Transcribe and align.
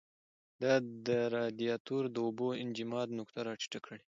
دا 0.61 0.73
د 1.07 1.09
رادیاتور 1.35 2.03
د 2.11 2.17
اوبو 2.25 2.47
انجماد 2.63 3.07
نقطه 3.19 3.39
را 3.47 3.53
ټیټه 3.61 3.79
کړي. 3.85 4.01